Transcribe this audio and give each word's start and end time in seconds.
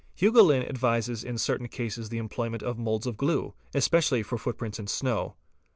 Hugoulin 0.17 0.63
advises 0.67 1.23
in 1.23 1.37
certain 1.37 1.67
cases 1.67 2.09
the 2.09 2.17
employment 2.17 2.63
of 2.63 2.79
moulds 2.79 3.05
of 3.05 3.17
glue, 3.17 3.53
especially 3.75 4.23
for 4.23 4.39
footprints 4.39 4.79
in 4.79 4.87
snow. 4.87 5.35